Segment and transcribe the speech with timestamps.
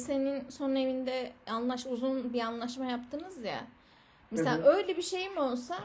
[0.00, 3.64] senin son evinde anlaş uzun bir anlaşma yaptınız ya.
[4.30, 5.78] Mesela Hı öyle bir şey mi olsa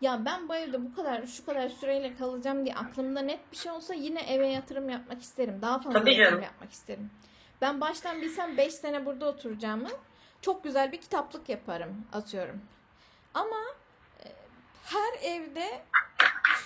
[0.00, 3.72] ya ben bu evde bu kadar şu kadar süreyle kalacağım diye aklımda net bir şey
[3.72, 5.58] olsa yine eve yatırım yapmak isterim.
[5.62, 6.42] Daha fazla Tabii yatırım canım.
[6.42, 7.10] yapmak isterim.
[7.60, 9.88] Ben baştan bilsem 5 sene burada oturacağımı
[10.40, 12.60] çok güzel bir kitaplık yaparım atıyorum.
[13.34, 13.60] Ama
[14.24, 14.28] e,
[14.84, 15.82] her evde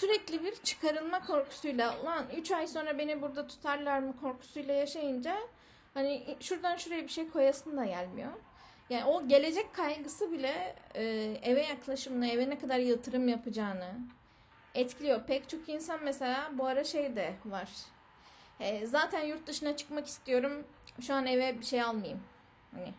[0.00, 5.36] sürekli bir çıkarılma korkusuyla ulan 3 ay sonra beni burada tutarlar mı korkusuyla yaşayınca
[5.96, 8.32] hani şuradan şuraya bir şey koyasın da gelmiyor.
[8.90, 11.04] Yani o gelecek kaygısı bile e,
[11.42, 13.94] eve yaklaşımını, eve ne kadar yatırım yapacağını
[14.74, 15.26] etkiliyor.
[15.26, 17.68] Pek çok insan mesela bu ara şey de var.
[18.60, 20.64] E, zaten yurt dışına çıkmak istiyorum.
[21.00, 22.20] Şu an eve bir şey almayayım.
[22.74, 22.92] Hani.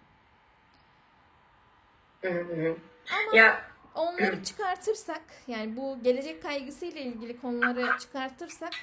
[3.12, 3.62] Ama Ya
[3.95, 8.73] onları çıkartırsak yani bu gelecek kaygısıyla ilgili konuları çıkartırsak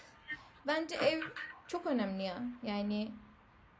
[0.66, 1.20] bence ev
[1.68, 2.38] çok önemli ya.
[2.62, 3.10] Yani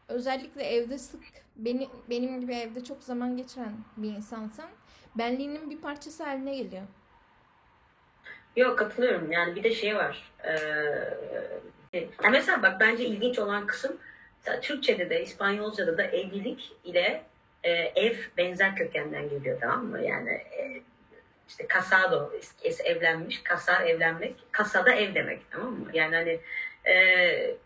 [0.09, 1.21] özellikle evde sık
[1.57, 4.71] beni, benim gibi evde çok zaman geçiren bir insansan
[5.15, 6.83] benliğinin bir parçası haline geliyor.
[8.57, 9.33] Yok katılıyorum.
[9.33, 10.33] Yani bir de şey var.
[11.93, 13.97] Ee, mesela bak bence ilginç olan kısım
[14.63, 17.23] Türkçe'de de İspanyolca'da da evlilik ile
[17.63, 20.03] e, ev benzer kökenden geliyor tamam mı?
[20.03, 20.83] Yani e,
[21.49, 22.33] işte casado
[22.85, 25.91] evlenmiş, kasar evlenmek, kasada ev demek tamam mı?
[25.93, 26.41] Yani hani
[26.95, 27.57] e,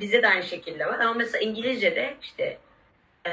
[0.00, 2.58] bize de aynı şekilde var ama mesela İngilizce'de işte
[3.26, 3.32] e,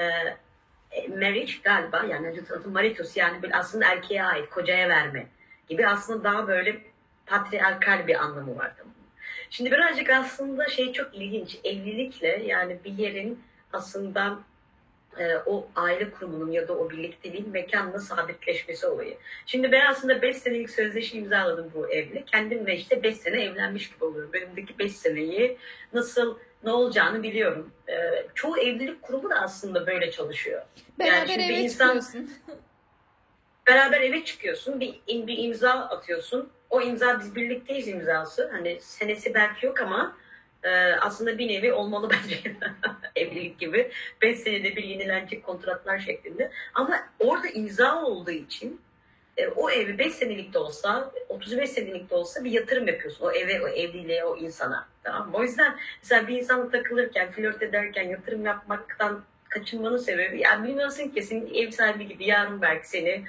[1.09, 5.27] marriage galiba yani adı maritus yani böyle aslında erkeğe ait, kocaya verme
[5.69, 6.81] gibi aslında daha böyle
[7.25, 8.71] patriarkal bir anlamı var.
[9.49, 11.59] Şimdi birazcık aslında şey çok ilginç.
[11.63, 13.43] Evlilikle yani bir yerin
[13.73, 14.39] aslında
[15.19, 19.17] e, o aile kurumunun ya da o birlikteliğin mekanla sabitleşmesi olayı.
[19.45, 22.23] Şimdi ben aslında 5 senelik sözleşme imzaladım bu evle.
[22.25, 24.31] Kendimle işte 5 sene evlenmiş gibi oluyorum.
[24.33, 25.57] Önümdeki 5 seneyi
[25.93, 27.71] nasıl ne olacağını biliyorum.
[27.89, 27.93] E,
[28.35, 30.61] çoğu evlilik kurumu da aslında böyle çalışıyor.
[30.99, 32.31] Beraber şimdi eve insan- çıkıyorsun.
[33.67, 36.49] beraber eve çıkıyorsun, bir, bir imza atıyorsun.
[36.69, 38.49] O imza biz birlikteyiz imzası.
[38.51, 40.17] Hani senesi belki yok ama
[40.63, 40.69] e,
[41.01, 42.41] aslında bir nevi olmalı bence
[43.17, 43.91] evlilik gibi.
[44.21, 46.51] 5 senede bir yenilenecek kontratlar şeklinde.
[46.73, 48.81] Ama orada imza olduğu için
[49.37, 53.25] e, o evi 5 senelik de olsa, 35 senelik de olsa bir yatırım yapıyorsun.
[53.25, 54.87] O eve, o evliliğe, o insana.
[55.03, 55.29] Tamam?
[55.33, 61.21] O yüzden mesela bir insanla takılırken, flört ederken yatırım yapmaktan kaçınmanın sebebi yani bilmiyorsun ki
[61.21, 63.23] senin ev sahibi gibi yarın belki seni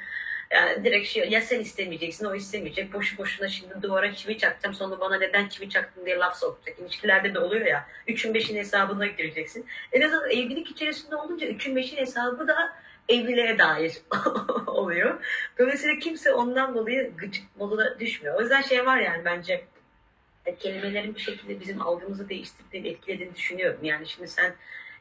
[0.51, 5.01] yani direkt şey ya sen istemeyeceksin o istemeyecek boşu boşuna şimdi duvara çivi çakacağım sonra
[5.01, 6.79] bana neden çivi çaktın diye laf sokacak.
[6.79, 9.67] İlişkilerde de oluyor ya üçün beşin hesabına gireceksin.
[9.93, 12.73] En azından evlilik içerisinde olunca üçün beşin hesabı da
[13.09, 13.93] evliliğe dair
[14.67, 15.25] oluyor.
[15.59, 18.35] Dolayısıyla kimse ondan dolayı gıcık moduna düşmüyor.
[18.35, 19.65] O yüzden şey var yani bence
[20.47, 23.81] e, kelimelerin bir şekilde bizim algımızı değiştirdiğini, etkilediğini düşünüyorum.
[23.83, 24.55] Yani şimdi sen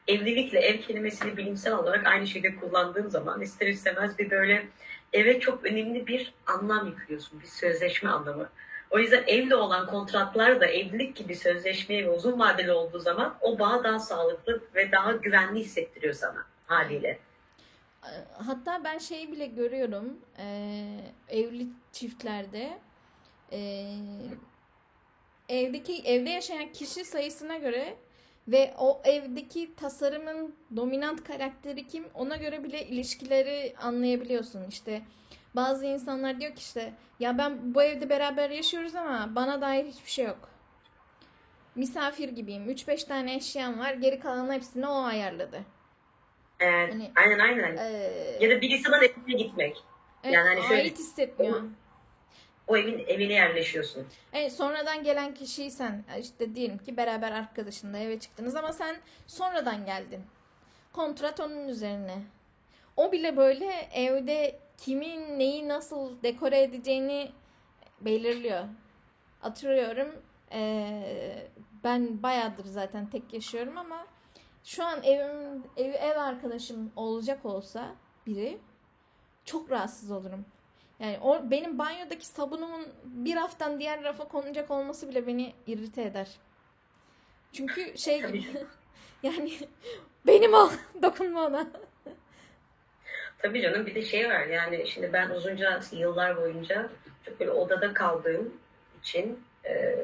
[0.08, 4.66] evlilikle ev kelimesini bilimsel olarak aynı şeyde kullandığın zaman ister istemez bir böyle
[5.12, 7.40] eve çok önemli bir anlam yüklüyorsun.
[7.40, 8.48] Bir sözleşme anlamı.
[8.90, 13.58] O yüzden evle olan kontratlar da evlilik gibi sözleşmeye ve uzun vadeli olduğu zaman o
[13.58, 17.18] bağ daha sağlıklı ve daha güvenli hissettiriyor sana haliyle.
[18.46, 22.78] Hatta ben şeyi bile görüyorum eee, evli çiftlerde
[23.52, 23.96] eee,
[25.48, 27.96] evdeki evde yaşayan kişi sayısına göre
[28.48, 34.64] ve o evdeki tasarımın dominant karakteri kim ona göre bile ilişkileri anlayabiliyorsun.
[34.68, 35.02] İşte
[35.56, 40.10] bazı insanlar diyor ki işte ya ben bu evde beraber yaşıyoruz ama bana dair hiçbir
[40.10, 40.48] şey yok.
[41.74, 42.70] Misafir gibiyim.
[42.70, 43.92] 3-5 tane eşyam var.
[43.92, 45.60] Geri kalan hepsini o ayarladı.
[46.60, 47.76] Evet, Hani- aynen aynen.
[47.76, 49.76] Eee, Ya da bir insanın evine gitmek.
[50.24, 51.62] evet, yani hani şöyle- ait hissetmiyor.
[52.68, 54.06] O evin evine yerleşiyorsun.
[54.32, 58.96] Evet, sonradan gelen kişiysen işte diyelim ki beraber arkadaşınla eve çıktınız ama sen
[59.26, 60.22] sonradan geldin.
[60.92, 62.22] Kontrat onun üzerine.
[62.96, 67.32] O bile böyle evde kimin neyi nasıl dekore edeceğini
[68.00, 68.64] belirliyor.
[69.40, 71.48] Hatırlıyorum eee,
[71.84, 74.06] ben bayağıdır zaten tek yaşıyorum ama
[74.64, 77.94] şu an evim ev, ev arkadaşım olacak olsa
[78.26, 78.58] biri
[79.44, 80.44] çok rahatsız olurum.
[81.00, 86.28] Yani o benim banyodaki sabunumun bir raftan diğer rafa konacak olması bile beni irrite eder.
[87.52, 88.44] Çünkü şey gibi
[89.22, 89.52] yani
[90.26, 90.70] benim o
[91.02, 91.66] dokunma ona.
[93.38, 96.90] Tabii canım bir de şey var yani şimdi ben uzunca yıllar boyunca
[97.26, 98.54] çok böyle odada kaldığım
[99.02, 99.94] için e,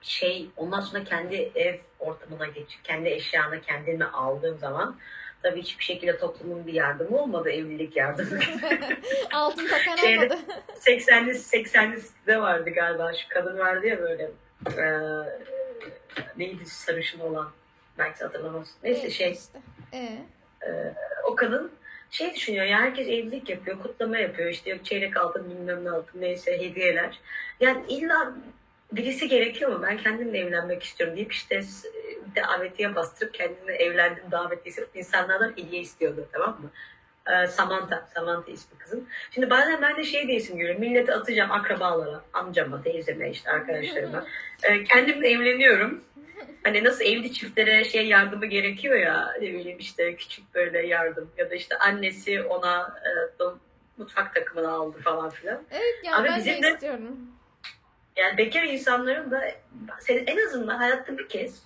[0.00, 4.96] şey ondan sonra kendi ev ortamına geçip kendi eşyanı kendime aldığım zaman
[5.42, 8.38] tabii hiçbir şekilde toplumun bir yardımı olmadı evlilik yardımı.
[9.32, 10.38] Altın takan Şeyde- olmadı.
[10.80, 14.30] 80'li 80'li de vardı galiba şu kadın vardı ya böyle
[14.76, 14.84] e,
[16.36, 17.50] neydi sarışın olan
[17.98, 18.76] belki hatırlamazsın.
[18.82, 19.58] Neyse Evet, şey işte.
[19.92, 20.18] Ee,
[20.66, 20.94] Ee,
[21.24, 21.72] o kadın
[22.10, 26.20] şey düşünüyor ya herkes evlilik yapıyor, kutlama yapıyor işte yok çeyrek altın bilmem ne altın
[26.20, 27.20] neyse hediyeler.
[27.60, 28.32] Yani illa
[28.92, 31.62] birisi gerekiyor mu ben kendimle evlenmek istiyorum deyip işte
[32.36, 36.70] davetiye bastırıp kendini evlendim davetiyesi insanlardan hediye istiyordu tamam mı?
[37.32, 39.08] Ee, Samantha, Samantha ismi kızın.
[39.30, 40.80] Şimdi bazen ben de şey diyesim görüyorum.
[40.80, 44.26] Milleti atacağım akrabalara, amcama, teyzeme, işte arkadaşlarıma.
[44.62, 46.04] Ee, kendimle evleniyorum.
[46.64, 51.50] Hani nasıl evli çiftlere şey yardımı gerekiyor ya ne bileyim işte küçük böyle yardım ya
[51.50, 53.00] da işte annesi ona
[53.40, 53.44] e,
[53.96, 55.62] mutfak takımını aldı falan filan.
[55.70, 57.16] Evet ya Ama ben bizim de- istiyorum.
[58.18, 59.50] Yani bekar insanların da
[60.00, 61.62] senin en azından hayatta bir kez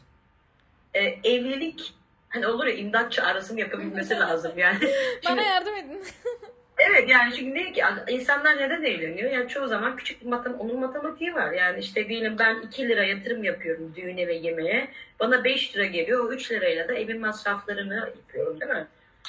[0.95, 1.95] e, evlilik
[2.29, 4.79] hani olur ya imdat çağrısını yapabilmesi lazım yani.
[4.79, 4.91] Şimdi-
[5.29, 6.03] Bana yardım edin.
[6.91, 9.31] Evet yani çünkü ne ki insanlar neden evleniyor?
[9.31, 11.53] Yani çoğu zaman küçük bir matem onun matematiği var.
[11.53, 14.89] Yani işte diyelim ben 2 lira yatırım yapıyorum düğüne ve yemeğe.
[15.21, 16.25] Bana 5 lira geliyor.
[16.25, 18.87] O 3 lirayla da evin masraflarını yapıyorum değil mi?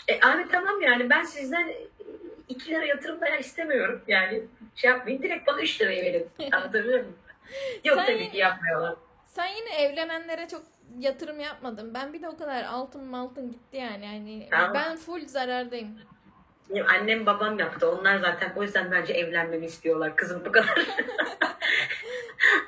[0.08, 1.74] E abi tamam yani ben sizden
[2.50, 4.01] 2 lira yatırım da istemiyorum.
[4.07, 4.44] Yani
[4.75, 6.30] şey yapmayın direkt bana 3 liraya verin.
[6.51, 7.18] Anlatabiliyor muyum?
[7.84, 8.95] Yok Sen tabii ki yapmıyorlar.
[9.25, 10.62] Sen yine evlenenlere çok
[11.00, 11.94] yatırım yapmadın.
[11.94, 14.06] Ben bir de o kadar altın maltın gitti yani.
[14.06, 14.74] yani Tamam.
[14.74, 16.00] ben full zarardayım.
[16.69, 17.92] Benim annem babam yaptı.
[17.92, 20.16] Onlar zaten o yüzden bence evlenmemi istiyorlar.
[20.16, 20.80] Kızım bu kadar.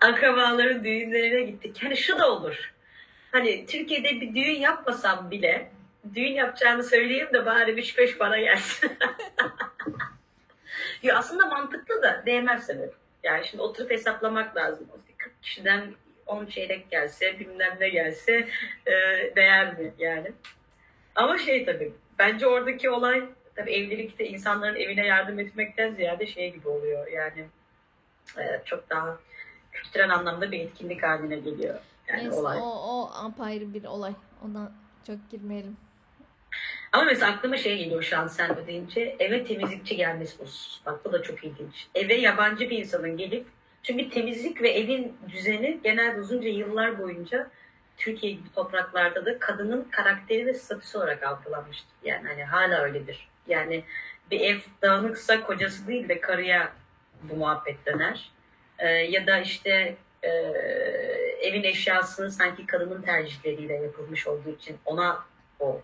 [0.02, 1.84] Akrabaların düğünlerine gittik.
[1.84, 2.74] Yani şu da olur.
[3.32, 5.72] Hani Türkiye'de bir düğün yapmasam bile
[6.16, 8.92] düğün yapacağını söyleyeyim de bari 3-5 para gelsin.
[11.04, 12.94] ya aslında mantıklı da değmez sanırım.
[13.24, 14.88] Yani şimdi oturup hesaplamak lazım.
[15.18, 15.94] 40 kişiden
[16.26, 18.48] 10 çeyrek gelse, bilmem ne gelse
[18.86, 18.92] e,
[19.36, 20.32] değer mi yani?
[21.16, 23.24] Ama şey tabii, bence oradaki olay
[23.56, 27.08] tabii evlilikte insanların evine yardım etmekten ziyade şey gibi oluyor.
[27.08, 27.46] Yani
[28.38, 29.18] e, çok daha
[29.72, 31.80] kültürel anlamda bir etkinlik haline geliyor.
[32.08, 32.58] Yani Neyse olay.
[32.62, 34.14] o, o apayrı bir olay.
[34.46, 34.72] Ona
[35.08, 35.78] çok girmeyelim.
[36.96, 40.86] Ama mesela aklıma şey geliyor şu an sen de deyince eve temizlikçi gelmesi husus.
[40.86, 41.88] Bak bu da çok ilginç.
[41.96, 43.48] Eve yabancı bir insanın gelip
[43.84, 47.52] çünkü temizlik ve evin düzeni genelde uzunca yıllar boyunca
[47.98, 51.96] Türkiye gibi topraklarda da kadının karakteri ve statüsü olarak algılanmıştır.
[52.04, 53.30] Yani hani hala öyledir.
[53.48, 53.84] Yani
[54.32, 56.74] bir ev dağınıksa kocası değil de karıya
[57.24, 58.32] bu muhabbet döner.
[58.80, 60.30] Ee, ya da işte e,
[61.42, 65.24] evin eşyasını sanki kadının tercihleriyle yapılmış olduğu için ona
[65.60, 65.82] o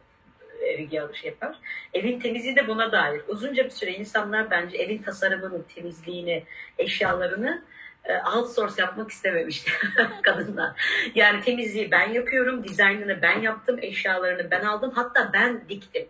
[0.65, 1.55] evi yanlış yapar.
[1.93, 3.21] Evin temizliği de buna dair.
[3.27, 6.43] Uzunca bir süre insanlar bence evin tasarımını, temizliğini,
[6.77, 7.63] eşyalarını
[8.05, 9.71] e, outsource yapmak istememişti
[10.21, 10.71] kadınlar.
[11.15, 16.07] Yani temizliği ben yapıyorum, dizaynını ben yaptım, eşyalarını ben aldım, hatta ben diktim.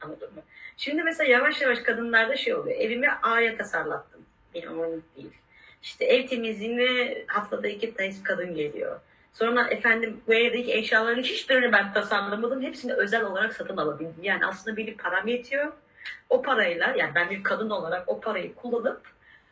[0.00, 0.42] Anladın mı?
[0.76, 2.80] Şimdi mesela yavaş yavaş kadınlarda şey oluyor.
[2.80, 4.20] Evimi A'ya tasarlattım.
[4.54, 5.32] Benim umurumda değil.
[5.82, 9.00] İşte ev temizliğini haftada iki tanesi kadın geliyor.
[9.32, 12.62] Sonra efendim bu evdeki eşyaların hiçbirini ben tasarlamadım.
[12.62, 14.22] Hepsini özel olarak satın alabildim.
[14.22, 15.72] Yani aslında benim param yetiyor.
[16.28, 19.00] O parayla yani ben bir kadın olarak o parayı kullanıp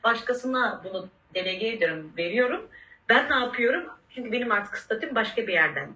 [0.04, 2.68] başkasına bunu delege ediyorum, veriyorum.
[3.08, 3.86] Ben ne yapıyorum?
[4.14, 5.88] Çünkü benim artık statüm başka bir yerden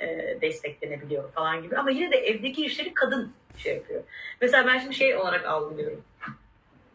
[0.00, 1.76] e, desteklenebiliyor falan gibi.
[1.76, 4.02] Ama yine de evdeki işleri kadın şey yapıyor.
[4.40, 6.02] Mesela ben şimdi şey olarak algılıyorum.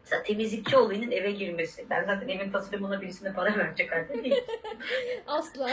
[0.04, 1.86] Mesela temizlikçi olayının eve girmesi.
[1.90, 4.44] Ben zaten evin tasarımına birisine para verecek halde değil.
[5.28, 5.70] Asla.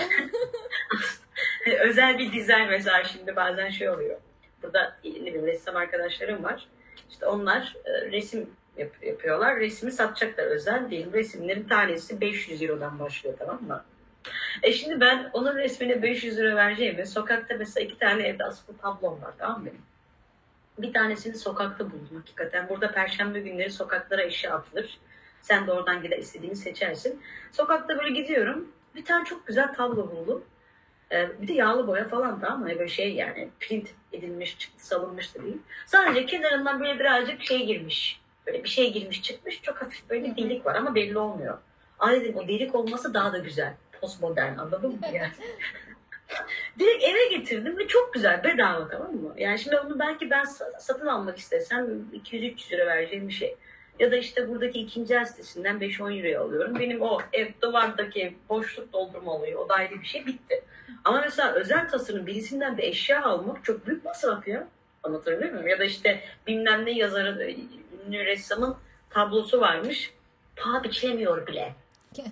[1.80, 4.16] Özel bir dizayn mesela şimdi bazen şey oluyor.
[4.62, 6.68] Burada ne bileyim ressam arkadaşlarım var.
[7.10, 9.56] İşte onlar e, resim yap- yapıyorlar.
[9.56, 11.12] Resmi satacaklar özel değil.
[11.12, 13.84] Resimlerin tanesi 500 Euro'dan başlıyor tamam mı?
[14.62, 19.22] E şimdi ben onun resmine 500 euro vereceğime sokakta mesela iki tane evde asılı tablom
[19.22, 19.68] var tamam mı?
[20.78, 22.68] Bir tanesini sokakta buldum hakikaten.
[22.68, 24.98] Burada perşembe günleri sokaklara eşya atılır.
[25.42, 27.22] Sen de oradan gider istediğini seçersin.
[27.52, 28.72] Sokakta böyle gidiyorum.
[28.94, 30.44] Bir tane çok güzel tablo buldum.
[31.12, 32.46] Ee, bir de yağlı boya falan mı?
[32.46, 35.58] Hani böyle şey yani print edilmiş, çıktı salınmış da değil.
[35.86, 38.20] Sadece kenarından böyle birazcık şey girmiş.
[38.46, 39.62] Böyle bir şey girmiş çıkmış.
[39.62, 41.58] Çok hafif böyle bir delik var ama belli olmuyor.
[41.98, 43.74] Ay dedim o delik olması daha da güzel.
[44.00, 45.32] Postmodern anladın mı yani?
[46.78, 49.34] Direkt eve getirdim ve çok güzel bedava tamam mı?
[49.36, 53.56] Yani şimdi onu belki ben sa- satın almak istesem 200-300 lira vereceğim bir şey.
[53.98, 56.78] Ya da işte buradaki ikinci el sitesinden 5-10 euroya alıyorum.
[56.78, 60.64] Benim o ev duvardaki boşluk doldurma olayı o da ayrı bir şey bitti.
[61.04, 64.68] Ama mesela özel tasarım birisinden bir eşya almak çok büyük masraf ya.
[65.02, 65.68] Anlatabiliyor muyum?
[65.68, 67.38] Ya da işte bilmem ne yazarın,
[68.06, 68.76] ünlü ressamın
[69.10, 70.12] tablosu varmış.
[70.56, 71.74] Paha biçilemiyor bile.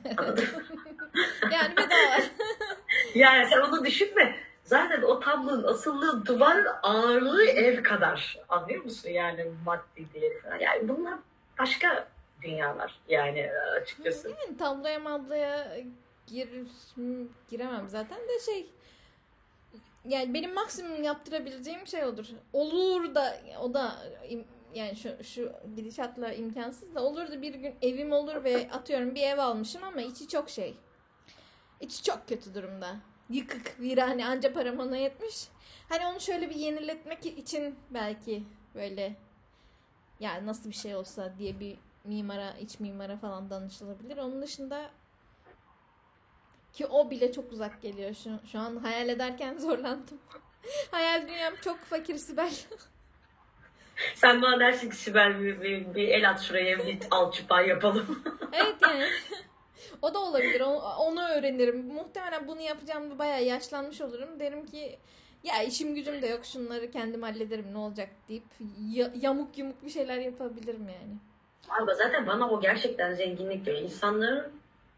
[1.52, 2.20] Yani bedava.
[3.14, 4.45] Yani sen onu düşünme.
[4.66, 8.38] Zaten o tablonun asıllığı duvar ağırlığı ev kadar.
[8.48, 9.08] Anlıyor musun?
[9.10, 10.58] Yani maddi değeri falan.
[10.58, 11.14] Yani bunlar
[11.58, 12.08] başka
[12.42, 13.50] dünyalar yani
[13.82, 14.28] açıkçası.
[14.28, 15.76] Yani tabloya mabloya
[16.26, 16.48] gir,
[17.50, 18.66] giremem zaten de şey
[20.04, 22.26] yani benim maksimum yaptırabileceğim şey odur.
[22.52, 23.96] Olur da o da
[24.74, 29.22] yani şu şu gidişatla imkansız da olur da bir gün evim olur ve atıyorum bir
[29.22, 30.76] ev almışım ama içi çok şey.
[31.80, 32.96] İçi çok kötü durumda.
[33.30, 35.48] Yıkık, virane anca param ona yetmiş.
[35.88, 38.42] Hani onu şöyle bir yeniletmek için belki
[38.74, 39.16] böyle
[40.20, 44.16] ya nasıl bir şey olsa diye bir mimara, iç mimara falan danışılabilir.
[44.16, 44.90] Onun dışında
[46.72, 50.18] ki o bile çok uzak geliyor şu, şu an hayal ederken zorlandım.
[50.90, 52.52] hayal dünyam çok fakir Sibel.
[54.14, 58.22] Sen bana dersin ki Sibel bir, bir, bir el at şuraya bir alçıpan yapalım.
[58.52, 59.08] evet yani.
[60.02, 60.60] o da olabilir.
[60.98, 61.86] Onu öğrenirim.
[61.86, 64.40] Muhtemelen bunu yapacağımda bayağı yaşlanmış olurum.
[64.40, 64.98] Derim ki
[65.44, 68.44] ya işim gücüm de yok şunları kendim hallederim ne olacak deyip
[68.90, 71.16] ya- yamuk yumuk bir şeyler yapabilirim yani.
[71.68, 73.76] Ama zaten bana o gerçekten zenginlik diyor.
[73.78, 74.52] İnsanların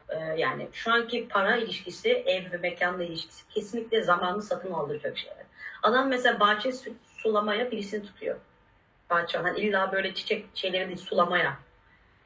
[0.08, 5.44] e, yani şu anki para ilişkisi, ev ve mekanla ilişkisi kesinlikle zamanını satın aldıracak şeyler.
[5.82, 8.36] Adam mesela bahçe su- sulamaya birisini tutuyor.
[9.10, 11.58] Bahçe hani illa böyle çiçek şeyleri değil sulamaya.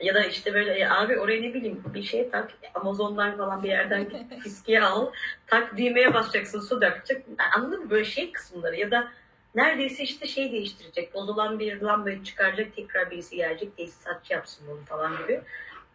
[0.02, 3.68] Ya da işte böyle "Ya abi oraya ne bileyim bir şey tak Amazon'dan falan bir
[3.68, 4.08] yerden
[4.42, 5.06] fiskiye al
[5.46, 7.24] tak düğmeye basacaksın su dökecek.
[7.56, 9.08] Anladın mı böyle şey kısımları ya da
[9.54, 15.16] neredeyse işte şey değiştirecek bozulan bir lambayı çıkaracak tekrar birisi gelecek tesisatçı yapsın bunu falan
[15.22, 15.40] gibi.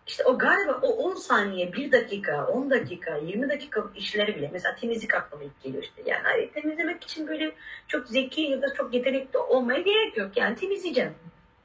[0.07, 4.75] İşte o galiba o 10 saniye, 1 dakika, 10 dakika, 20 dakika işleri bile mesela
[4.75, 6.01] temizlik aklıma ilk geliyor işte.
[6.05, 7.51] Yani hani temizlemek için böyle
[7.87, 10.31] çok zeki ya da çok yetenekli olmaya gerek yok.
[10.37, 11.13] Yani temizleyeceğim.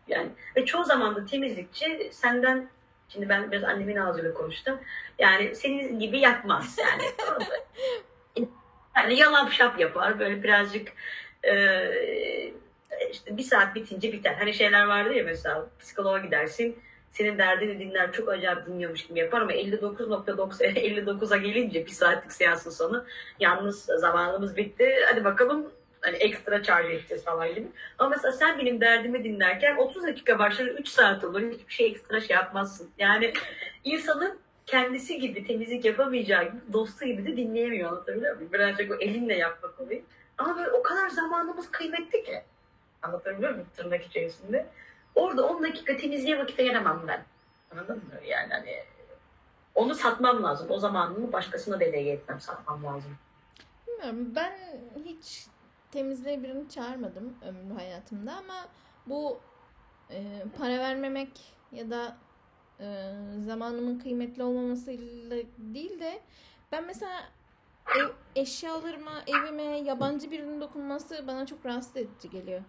[0.08, 2.68] Yani ve çoğu zaman da temizlikçi senden
[3.08, 4.78] şimdi ben biraz annemin ağzıyla konuştum.
[5.18, 7.02] Yani senin gibi yapmaz yani.
[8.96, 10.88] yani yalap şap yapar böyle birazcık
[11.44, 11.54] e,
[13.12, 14.34] işte bir saat bitince biter.
[14.34, 16.82] Hani şeyler vardı ya mesela psikoloğa gidersin
[17.12, 22.70] senin derdini dinler çok acayip dinliyormuş gibi yapar ama 59.90 59'a gelince bir saatlik seansın
[22.70, 23.04] sonu
[23.40, 27.66] yalnız zamanımız bitti hadi bakalım hani ekstra charge edeceğiz falan gibi.
[27.98, 32.20] Ama mesela sen benim derdimi dinlerken 30 dakika başlar 3 saat olur hiçbir şey ekstra
[32.20, 32.90] şey yapmazsın.
[32.98, 33.32] Yani
[33.84, 38.52] insanın kendisi gibi temizlik yapamayacağı gibi dostu gibi de dinleyemiyor anlatabiliyor muyum?
[38.52, 40.02] Birazcık o elinle yapmak oluyor.
[40.38, 42.42] Ama böyle o kadar zamanımız kıymetli ki.
[43.02, 44.66] Anlatabiliyor muyum tırnak içerisinde?
[45.14, 47.24] Orada 10 dakika temizliğe vakit ayıramam ben.
[47.72, 48.26] Anladın mı?
[48.26, 48.84] Yani hani
[49.74, 50.66] onu satmam lazım.
[50.70, 53.16] O zamanımı başkasına delege etmem, satmam lazım.
[53.86, 54.52] Bilmiyorum ben
[55.04, 55.46] hiç
[55.96, 58.68] temizliğe birini çağırmadım ömrü hayatımda ama
[59.06, 59.40] bu
[60.10, 60.22] e,
[60.58, 61.28] para vermemek
[61.72, 62.16] ya da
[62.80, 62.86] e,
[63.46, 66.20] zamanımın kıymetli olmamasıyla değil de
[66.72, 67.22] ben mesela
[67.98, 68.06] ev,
[68.36, 72.60] eşyalarıma, evime yabancı birinin dokunması bana çok rahatsız edici geliyor.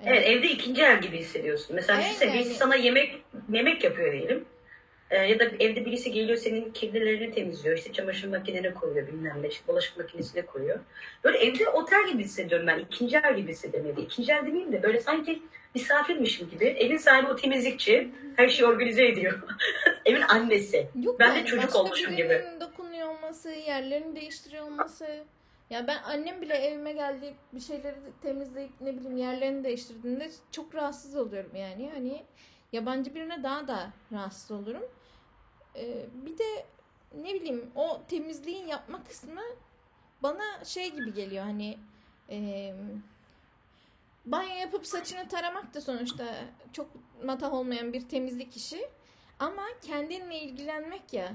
[0.00, 1.76] Yani- Evet evde ikinci el gibi hissediyorsun.
[1.76, 4.44] Mesela Evet, düşünsene birisi yani- sana yemek yemek yapıyor diyelim.
[5.12, 7.76] Ee, ya da evde birisi geliyor senin kirlilerini temizliyor.
[7.78, 9.48] İşte çamaşır makinene koyuyor bilmem ne.
[9.48, 10.78] işte bulaşık makinesine koyuyor.
[11.24, 12.78] Böyle evde otel gibi hissediyorum ben.
[12.78, 14.02] İkinci el gibi hissediyorum evde.
[14.02, 15.42] İkinci el demeyeyim de böyle sanki
[15.74, 16.64] misafirmişim gibi.
[16.64, 18.08] Evin sahibi o temizlikçi.
[18.36, 19.42] Her şeyi organize ediyor.
[20.04, 20.88] Evin annesi.
[21.02, 22.44] Yok Ben de yani çocuk başka olmuşum gibi.
[22.60, 25.24] dokunuyor olması, yerlerini değiştiriyor olması.
[25.70, 31.16] Ya ben annem bile evime geldi bir şeyleri temizleyip ne bileyim yerlerini değiştirdiğinde çok rahatsız
[31.16, 31.90] oluyorum yani.
[31.94, 32.22] Hani
[32.72, 34.82] yabancı birine daha da rahatsız olurum.
[35.76, 36.66] Ee, bir de
[37.14, 39.42] ne bileyim o temizliğin yapma kısmı
[40.22, 41.78] bana şey gibi geliyor hani
[42.30, 42.74] e,
[44.24, 46.34] banyo yapıp saçını taramak da sonuçta
[46.72, 46.90] çok
[47.24, 48.88] matah olmayan bir temizlik işi.
[49.38, 51.32] Ama kendinle ilgilenmek ya.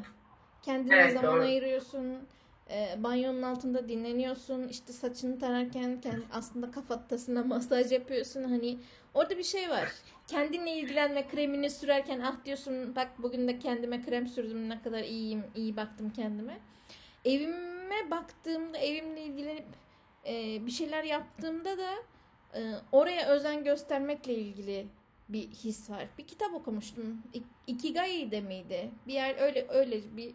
[0.61, 1.41] Kendine Evet, zaman doğru.
[1.41, 2.27] ayırıyorsun.
[2.69, 4.67] E, banyonun altında dinleniyorsun.
[4.67, 8.43] işte saçını tararken kendi, aslında kafatasına masaj yapıyorsun.
[8.43, 8.79] Hani
[9.13, 9.91] orada bir şey var.
[10.27, 15.43] Kendinle ilgilenme kremini sürerken ah diyorsun bak bugün de kendime krem sürdüm ne kadar iyiyim
[15.55, 16.59] iyi baktım kendime.
[17.25, 19.65] Evime baktığımda evimle ilgilenip
[20.25, 21.93] e, bir şeyler yaptığımda da
[22.55, 24.87] e, oraya özen göstermekle ilgili
[25.29, 26.07] bir his var.
[26.17, 27.23] Bir kitap okumuştum.
[27.67, 28.91] Ikigai de miydi?
[29.07, 30.33] Bir yer öyle öyle bir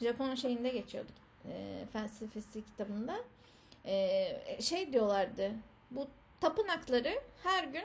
[0.00, 1.12] Japon şeyinde geçiyordu.
[1.48, 3.16] E, felsefesi kitabında.
[3.86, 4.26] E,
[4.60, 5.52] şey diyorlardı.
[5.90, 6.08] Bu
[6.40, 7.84] tapınakları her gün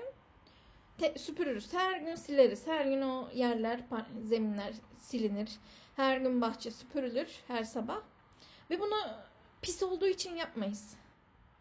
[0.99, 1.73] te- süpürürüz.
[1.73, 2.67] Her gün sileriz.
[2.67, 3.79] Her gün o yerler,
[4.23, 5.49] zeminler silinir.
[5.95, 8.01] Her gün bahçe süpürülür her sabah.
[8.69, 8.95] Ve bunu
[9.61, 10.93] pis olduğu için yapmayız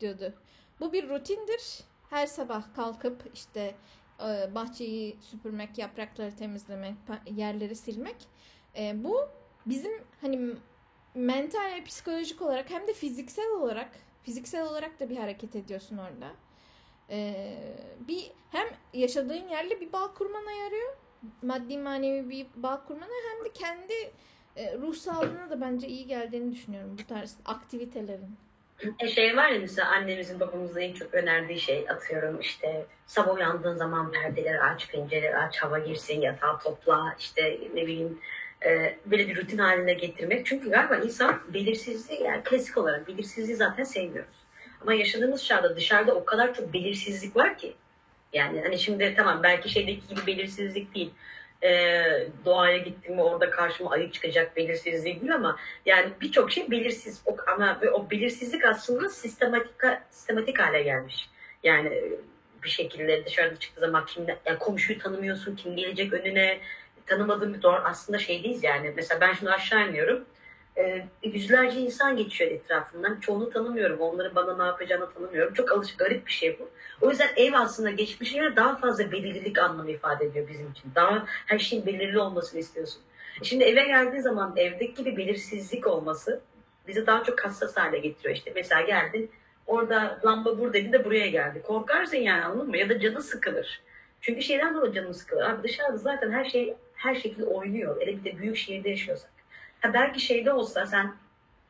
[0.00, 0.34] diyordu.
[0.80, 1.80] Bu bir rutindir.
[2.10, 3.74] Her sabah kalkıp işte
[4.20, 6.94] e, bahçeyi süpürmek, yaprakları temizlemek,
[7.30, 8.16] yerleri silmek.
[8.76, 9.28] E, bu
[9.66, 10.56] bizim hani
[11.14, 13.90] mental ve psikolojik olarak hem de fiziksel olarak
[14.22, 16.32] fiziksel olarak da bir hareket ediyorsun orada.
[17.10, 17.34] E,
[18.08, 20.96] bir hem yaşadığın yerle bir bağ kurmana yarıyor.
[21.42, 23.94] Maddi manevi bir bağ kurmana hem de kendi
[24.56, 28.36] e, ruh sağlığına da bence iyi geldiğini düşünüyorum bu tarz aktivitelerin.
[29.00, 33.76] E şey var ya mesela annemizin babamızın en çok önerdiği şey atıyorum işte sabah uyandığın
[33.76, 38.18] zaman perdeleri aç, pencereleri aç, hava girsin, yatağı topla, işte ne bileyim
[38.66, 40.46] e, böyle bir rutin haline getirmek.
[40.46, 44.36] Çünkü galiba insan belirsizliği yani klasik olarak belirsizliği zaten sevmiyoruz.
[44.80, 47.74] Ama yaşadığımız çağda dışarıda o kadar çok belirsizlik var ki.
[48.32, 51.10] Yani hani şimdi tamam belki şeydeki gibi belirsizlik değil.
[51.62, 51.70] E,
[52.44, 55.56] doğaya gittim mi orada karşıma ayı çıkacak belirsizliği değil ama
[55.86, 57.22] yani birçok şey belirsiz.
[57.26, 59.74] O, ama ve o belirsizlik aslında sistematik
[60.10, 61.28] sistematik hale gelmiş.
[61.62, 62.02] Yani
[62.64, 66.60] bir şekilde dışarıda çıktığı zaman kim, yani komşuyu tanımıyorsun, kim gelecek önüne,
[67.06, 68.92] tanımadığım bir doğru aslında şeydeyiz yani.
[68.96, 70.24] Mesela ben şimdi aşağı iniyorum.
[70.78, 73.20] E, yüzlerce insan geçiyor etrafından.
[73.20, 74.00] Çoğunu tanımıyorum.
[74.00, 75.54] Onların bana ne yapacağını tanımıyorum.
[75.54, 76.68] Çok alışık, garip bir şey bu.
[77.00, 80.92] O yüzden ev aslında geçmişine daha fazla belirlilik anlamı ifade ediyor bizim için.
[80.94, 83.02] Daha her şeyin belirli olmasını istiyorsun.
[83.42, 86.40] Şimdi eve geldiğin zaman evdeki gibi belirsizlik olması
[86.88, 88.34] bizi daha çok hassas hale getiriyor.
[88.34, 89.30] İşte mesela geldin
[89.66, 91.62] orada lamba buradaydı da buraya geldi.
[91.62, 92.76] Korkarsın yani anladın mı?
[92.76, 93.80] Ya da canı sıkılır.
[94.20, 95.42] Çünkü şeyden dolayı canım sıkılır.
[95.42, 98.00] Abi dışarıda zaten her şey her şekilde oynuyor.
[98.00, 99.37] Hele bir de büyük şehirde yaşıyorsak.
[99.80, 101.14] Ha belki şeyde olsa sen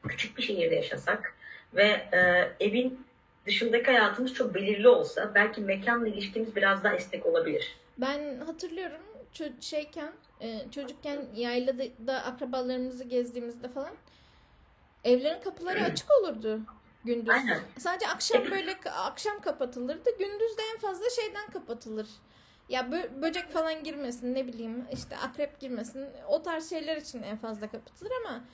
[0.08, 1.34] küçük bir şehirde yaşasak
[1.74, 2.18] ve e,
[2.66, 3.06] evin
[3.46, 7.76] dışındaki hayatımız çok belirli olsa belki mekanla ilişkimiz biraz daha esnek olabilir.
[7.98, 9.00] Ben hatırlıyorum
[9.34, 13.92] ço- şeyken e, çocukken yaylada da akrabalarımızı gezdiğimizde falan
[15.04, 16.60] evlerin kapıları açık olurdu
[17.04, 17.28] gündüz.
[17.28, 17.60] Aynen.
[17.78, 20.10] Sadece akşam böyle akşam kapatılırdı.
[20.18, 22.06] Gündüz de en fazla şeyden kapatılır.
[22.68, 27.36] Ya bö- böcek falan girmesin ne bileyim işte akrep girmesin o tarz şeyler için en
[27.36, 28.44] fazla kapatılır ama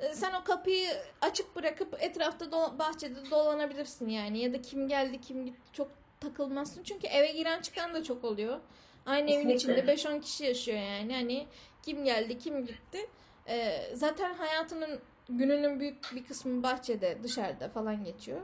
[0.00, 0.88] e, sen o kapıyı
[1.20, 5.90] açık bırakıp etrafta do- bahçede dolanabilirsin yani ya da kim geldi kim gitti çok
[6.20, 8.60] takılmazsın çünkü eve giren çıkan da çok oluyor.
[9.06, 11.46] Aynı evin içinde 5-10 kişi yaşıyor yani hani
[11.82, 12.98] kim geldi kim gitti.
[13.48, 18.40] E, zaten hayatının gününün büyük bir kısmı bahçede dışarıda falan geçiyor.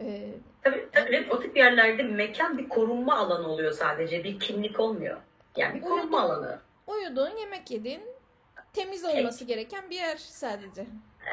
[0.00, 0.28] E,
[0.62, 4.24] Tabii, tabii o tip yerlerde mekan bir korunma alanı oluyor sadece.
[4.24, 5.16] Bir kimlik olmuyor.
[5.56, 6.34] Yani bir korunma Uyudun.
[6.34, 6.58] alanı.
[6.86, 8.00] uyuduğun yemek yediğin
[8.72, 10.86] temiz olması gereken bir yer sadece.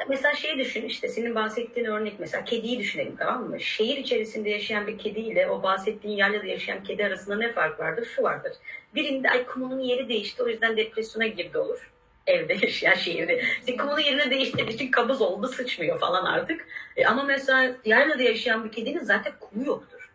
[0.10, 3.60] Mesela şey düşün işte senin bahsettiğin örnek mesela kediyi düşünelim tamam mı?
[3.60, 8.06] Şehir içerisinde yaşayan bir kedi ile o bahsettiğin yerlerde yaşayan kedi arasında ne fark vardır?
[8.16, 8.54] Şu vardır.
[8.96, 11.92] Birinde ay kumunun yeri değişti o yüzden depresyona girdi olur.
[12.30, 13.42] Evde yaşayan şehirde.
[13.60, 16.68] İşte kumunun yerini değiştirdiği için kabız oldu sıçmıyor falan artık.
[16.98, 20.10] E, ama mesela yaylada yaşayan bir kedinin zaten kumu yoktur.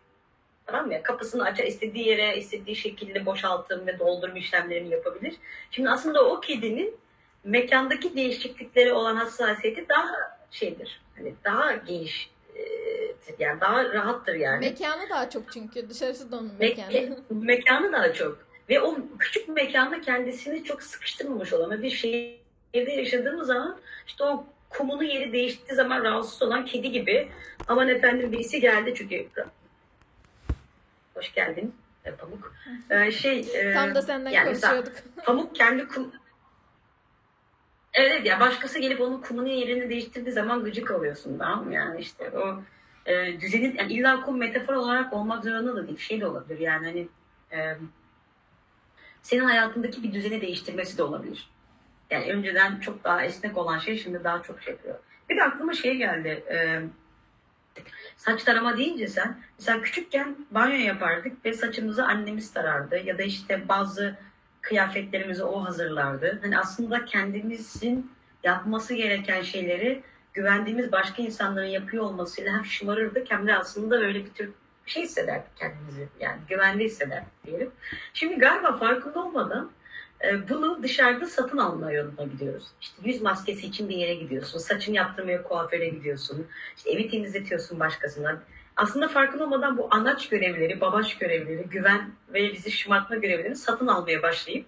[0.65, 0.93] Tamam mı?
[0.93, 1.03] ya?
[1.03, 5.35] Kapısını açar istediği yere istediği şekilde boşaltım ve doldurma işlemlerini yapabilir.
[5.71, 6.97] Şimdi aslında o kedinin
[7.43, 10.15] mekandaki değişikliklere olan hassasiyeti daha
[10.51, 11.01] şeydir.
[11.17, 12.61] Hani daha geniş e,
[13.39, 14.59] yani daha rahattır yani.
[14.65, 16.91] Mekanı daha çok çünkü dışarısı da onun Me- mekanı.
[16.93, 18.45] me- mekanı daha çok.
[18.69, 24.45] Ve o küçük mekanda kendisini çok sıkıştırmamış olan ve bir şehirde yaşadığımız zaman işte o
[24.69, 27.29] kumunu yeri değiştiği zaman rahatsız olan kedi gibi
[27.67, 29.27] aman efendim birisi geldi çünkü
[31.13, 31.75] hoş geldin
[32.05, 32.53] e, Pamuk.
[32.89, 34.93] Ee, şey e, Tam da senden yani konuşuyorduk.
[35.25, 36.11] Pamuk kendi kum...
[37.93, 41.73] Evet ya başkası gelip onun kumunun yerini değiştirdiği zaman gıcık oluyorsun tamam mı?
[41.73, 42.61] Yani işte o
[43.05, 45.99] e, düzenin yani illa kum metafor olarak olmak zorunda da değil.
[45.99, 47.07] Şey de olabilir yani hani
[47.61, 47.77] e,
[49.25, 51.49] senin hayatındaki bir düzeni değiştirmesi de olabilir.
[52.09, 54.95] Yani önceden çok daha esnek olan şey şimdi daha çok şey yapıyor.
[55.29, 56.27] Bir de aklıma şey geldi.
[56.27, 56.81] E,
[58.17, 63.67] saç tarama deyince sen mesela küçükken banyo yapardık ve saçımızı annemiz tarardı ya da işte
[63.69, 64.17] bazı
[64.61, 66.39] kıyafetlerimizi o hazırlardı.
[66.41, 68.11] Hani aslında kendimizin
[68.43, 74.33] yapması gereken şeyleri güvendiğimiz başka insanların yapıyor olmasıyla hem şımarırdık hem de aslında böyle bir
[74.33, 74.51] tür
[74.85, 76.07] şey hissederdik kendimizi.
[76.19, 77.71] Yani güvende hissederdik diyelim.
[78.13, 79.71] Şimdi galiba farkında olmadan
[80.23, 82.67] e, bunu dışarıda satın alma yoluna gidiyoruz.
[82.81, 84.59] İşte yüz maskesi için bir yere gidiyorsun.
[84.59, 86.47] Saçını yaptırmaya kuaföre gidiyorsun.
[86.77, 88.39] İşte evi temizletiyorsun başkasından.
[88.75, 94.21] Aslında farkında olmadan bu anaç görevleri, babaç görevleri, güven ve bizi şımartma görevlerini satın almaya
[94.21, 94.65] başlayıp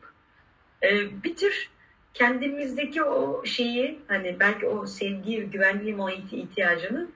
[0.84, 1.69] e, bir tür
[2.13, 7.08] kendimizdeki o şeyi hani belki o sevgi, güvenliği o ihtiyacını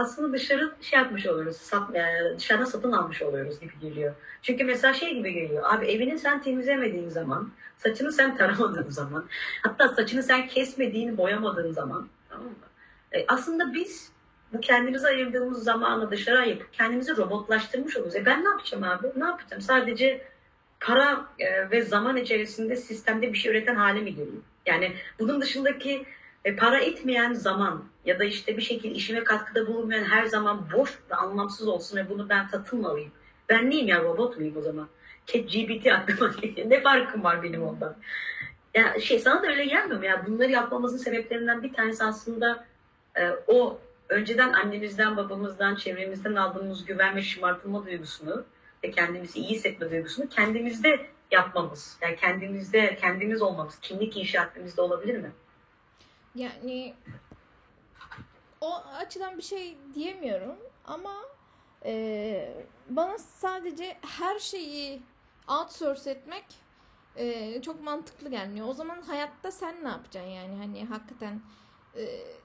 [0.00, 1.56] aslında dışarı şey yapmış oluyoruz.
[1.56, 4.14] Sat, yani dışarıdan satın almış oluyoruz gibi geliyor.
[4.42, 5.62] Çünkü mesela şey gibi geliyor.
[5.66, 9.24] Abi evini sen temizlemediğin zaman, saçını sen taramadığın zaman,
[9.62, 12.54] hatta saçını sen kesmediğin, boyamadığın zaman tamam mı?
[13.12, 14.12] E, aslında biz
[14.52, 18.16] bu kendimize ayırdığımız zamanı dışarı ayıp kendimizi robotlaştırmış oluyoruz.
[18.16, 19.06] E ben ne yapacağım abi?
[19.16, 19.62] Ne yapacağım?
[19.62, 20.22] Sadece
[20.80, 24.44] para e, ve zaman içerisinde sistemde bir şey üreten hale mi geleyim?
[24.66, 26.06] Yani bunun dışındaki
[26.44, 30.98] e, para etmeyen zaman ya da işte bir şekilde işime katkıda bulunmayan her zaman boş
[31.10, 33.12] ve anlamsız olsun ve bunu ben tatılmalıyım.
[33.48, 34.88] Ben neyim ya robot muyum o zaman?
[35.26, 36.70] ChatGPT aklıma geliyor.
[36.70, 37.96] Ne farkım var benim ondan?
[38.74, 40.04] Ya şey sana da öyle gelmiyor mu?
[40.04, 42.64] Ya bunları yapmamızın sebeplerinden bir tanesi aslında
[43.16, 48.44] e, o önceden annemizden, babamızdan, çevremizden aldığımız güven ve şımartılma duygusunu
[48.84, 51.98] ve kendimizi iyi hissetme duygusunu kendimizde yapmamız.
[52.02, 53.78] Yani kendimizde, kendimiz olmamız.
[53.80, 55.30] Kimlik inşa etmemizde olabilir mi?
[56.34, 56.94] Yani
[58.60, 61.14] o açıdan bir şey diyemiyorum ama
[61.84, 65.02] e, bana sadece her şeyi
[65.48, 66.44] outsource etmek
[67.16, 68.68] e, çok mantıklı gelmiyor.
[68.68, 71.40] O zaman hayatta sen ne yapacaksın yani hani hakikaten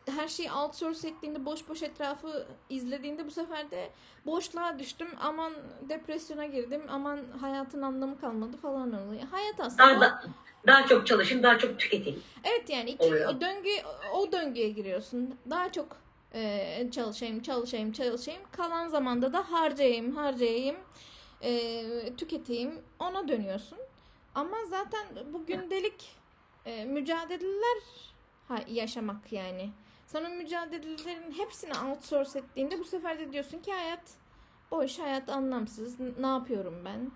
[0.06, 3.90] her şeyi outsource ettiğinde boş boş etrafı izlediğinde bu sefer de
[4.26, 5.54] boşluğa düştüm aman
[5.90, 9.22] depresyona girdim aman hayatın anlamı kalmadı falan oluyor.
[9.32, 10.24] Hayat aslında Daha, da,
[10.68, 12.24] daha çok çalışayım, daha çok tüketeyim.
[12.44, 13.42] Evet yani iki Oluyor.
[13.42, 13.70] döngü
[14.14, 15.36] o döngüye giriyorsun.
[15.50, 15.98] Daha çok
[16.34, 18.42] e, çalışayım, çalışayım, çalışayım.
[18.52, 20.76] Kalan zamanda da harcayayım, harcayayım,
[21.42, 22.82] e, tüketeyim.
[23.00, 23.78] Ona dönüyorsun.
[24.36, 26.16] Ama zaten bu gündelik
[26.66, 27.78] e, mücadeleler
[28.68, 29.70] yaşamak yani.
[30.08, 34.14] Sana mücadelelerin hepsini outsource ettiğinde bu sefer de diyorsun ki hayat
[34.72, 36.00] boş, hayat anlamsız.
[36.20, 37.12] Ne yapıyorum ben?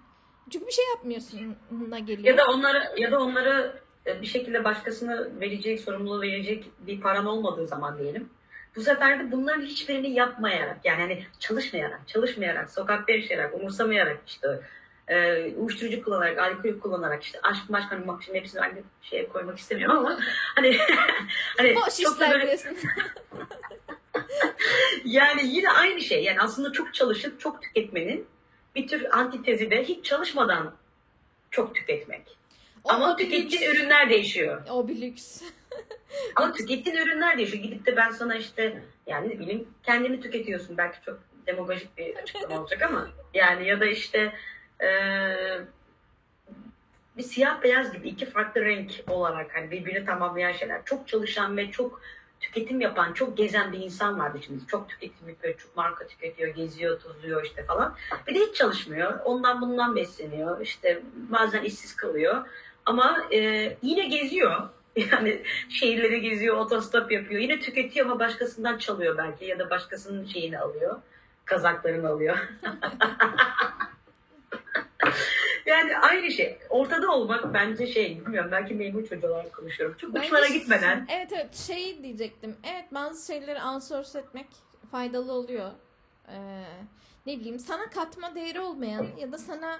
[0.49, 1.57] Çünkü bir şey yapmıyorsun
[1.91, 2.27] da geliyor.
[2.27, 7.25] Ya da onları ya da onları e, bir şekilde başkasına verecek, sorumluluğu verecek bir paran
[7.25, 8.29] olmadığı zaman diyelim.
[8.75, 14.59] Bu sefer de bunların hiçbirini yapmayarak yani hani çalışmayarak, çalışmayarak, sokakta yaşayarak, umursamayarak işte
[15.09, 19.57] e, uyuşturucu kullanarak, alkol kullanarak işte aşk maşk hani bak şimdi hepsini aynı şeye koymak
[19.57, 20.19] istemiyorum ama
[20.55, 20.77] hani
[21.57, 22.57] hani Boş çok da böyle
[25.05, 26.23] yani yine aynı şey.
[26.23, 28.27] Yani aslında çok çalışıp çok tüketmenin
[28.75, 30.75] bir tür antitezi de hiç çalışmadan
[31.51, 32.37] çok tüketmek.
[32.83, 33.79] O- Ama o tükettiğin lüks.
[33.79, 34.61] ürünler değişiyor.
[34.69, 35.41] O bir lüks.
[36.35, 37.63] Ama tükettiğin ürünler değişiyor.
[37.63, 40.77] Gidip de ben sana işte yani ne bileyim kendini tüketiyorsun.
[40.77, 44.33] Belki çok demagojik bir açıklama olacak ama yani ya da işte
[44.81, 45.61] eee,
[47.17, 50.85] bir siyah beyaz gibi iki farklı renk olarak hani birbirini tamamlayan şeyler.
[50.85, 52.01] Çok çalışan ve çok
[52.39, 54.67] tüketim yapan, çok gezen bir insan vardı şimdi.
[54.67, 57.95] Çok tüketim yapıyor, çok marka tüketiyor, geziyor, tozuyor işte falan.
[58.27, 59.19] Bir de hiç çalışmıyor.
[59.25, 60.61] Ondan bundan besleniyor.
[60.61, 62.47] İşte bazen işsiz kalıyor.
[62.85, 64.69] Ama eee, yine geziyor.
[65.11, 67.41] Yani şehirleri geziyor, otostop yapıyor.
[67.41, 70.97] Yine tüketiyor ama başkasından çalıyor belki ya da başkasının şeyini alıyor.
[71.45, 72.37] Kazaklarını alıyor.
[75.69, 76.57] yani aynı şey.
[76.69, 79.97] Ortada olmak bence şey, bilmiyorum belki memur çocuğu olarak konuşuyorum.
[79.97, 82.55] Çok Bence uçlara gitmeden Evet evet şey diyecektim.
[82.63, 84.47] Evet bazı şeyleri outsource etmek
[84.91, 85.71] faydalı oluyor.
[86.27, 86.63] Ee,
[87.25, 89.79] ne bileyim sana katma değeri olmayan ya da sana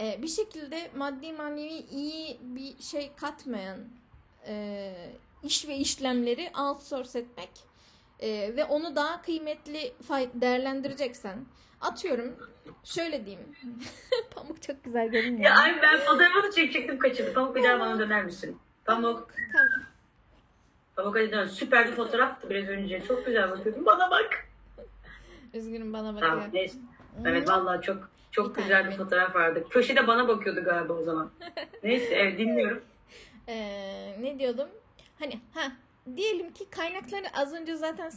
[0.00, 3.78] e, bir şekilde maddi manevi iyi bir şey katmayan
[4.46, 4.92] e,
[5.42, 7.50] iş ve işlemleri outsource etmek
[8.20, 9.92] e, ve onu daha kıymetli
[10.34, 11.46] değerlendireceksen
[11.80, 12.36] atıyorum
[12.84, 13.46] şöyle diyeyim.
[14.34, 15.44] Pamuk çok güzel görünüyor.
[15.44, 17.34] ya ay ben fotoğrafını çekecektim kaçırdım.
[17.34, 18.58] Pamuk bir daha bana döner misin?
[18.84, 19.68] Pamuk, Tamam.
[20.96, 21.46] Pamuk hadi dön.
[21.46, 23.02] Süper bir fotoğraftı biraz önce.
[23.08, 23.86] Çok güzel bakıyordun.
[23.86, 24.48] Bana bak.
[25.54, 26.30] Üzgünüm bana bakıyor.
[26.32, 26.78] Tamam neyse.
[27.24, 28.96] Evet vallahi çok çok Bir güzel bir mi?
[28.96, 29.64] fotoğraf vardı.
[29.70, 31.30] Köşede bana bakıyordu galiba o zaman.
[31.82, 32.82] Neyse evet dinliyorum.
[33.48, 34.68] Ee, ne diyordum?
[35.18, 35.62] Hani ha
[36.16, 38.12] diyelim ki kaynakları az önce zaten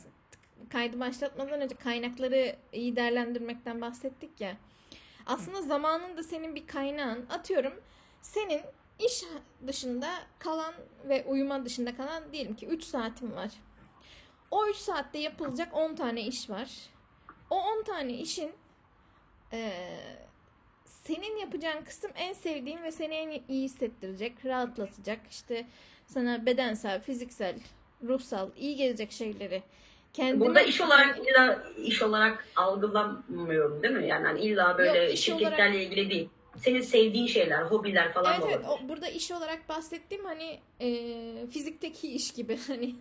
[0.69, 4.57] kaydı başlatmadan önce kaynakları iyi değerlendirmekten bahsettik ya.
[5.25, 7.73] Aslında zamanında senin bir kaynağın atıyorum
[8.21, 8.61] senin
[8.99, 9.23] iş
[9.67, 10.73] dışında kalan
[11.09, 13.51] ve uyuma dışında kalan diyelim ki 3 saatin var.
[14.51, 16.69] O 3 saatte yapılacak 10 tane iş var.
[17.49, 18.51] O 10 tane işin
[19.53, 20.27] eee,
[20.85, 25.67] senin yapacağın kısım en sevdiğin ve seni en iyi hissettirecek, rahatlatacak, işte
[26.05, 27.59] sana bedensel, fiziksel,
[28.07, 29.63] ruhsal, iyi gelecek şeyleri
[30.13, 30.45] kendime...
[30.45, 34.07] Burada iş olarak illa iş olarak algılamıyorum değil mi?
[34.07, 36.29] Yani hani illa böyle Yok, şirketlerle olarak- ilgili değil.
[36.57, 38.85] Senin sevdiğin şeyler, hobiler falan Evet evet olabilir.
[38.85, 42.95] o, burada iş olarak bahsettiğim hani e, fizikteki iş gibi hani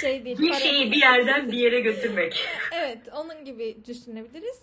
[0.00, 0.38] şey değil.
[0.38, 2.44] Bir para- şeyi bir yerden bir yere götürmek.
[2.72, 4.58] Evet, onun gibi düşünebiliriz.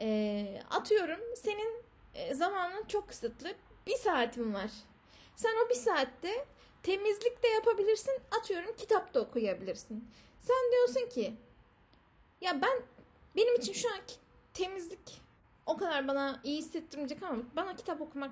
[0.00, 1.82] Ee, atıyorum senin
[2.14, 3.48] e, zamanın çok kısıtlı.
[3.86, 4.70] Bir saatin var.
[5.36, 6.44] Sen o bir saatte
[6.88, 8.20] temizlik de yapabilirsin.
[8.40, 10.08] Atıyorum kitap da okuyabilirsin.
[10.40, 11.34] Sen diyorsun ki
[12.40, 12.82] ya ben
[13.36, 14.00] benim için şu an
[14.54, 15.20] temizlik
[15.66, 18.30] o kadar bana iyi hissettirmeyecek ama bana kitap okumak